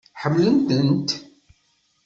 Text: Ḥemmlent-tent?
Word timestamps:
Ḥemmlent-tent? 0.21 1.09